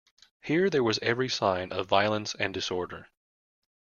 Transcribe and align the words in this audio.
Here 0.41 0.67
there 0.71 0.83
was 0.83 0.97
every 1.03 1.29
sign 1.29 1.71
of 1.71 1.85
violence 1.85 2.33
and 2.33 2.51
disorder. 2.55 3.09